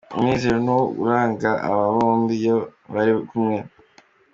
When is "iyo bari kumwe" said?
2.41-3.57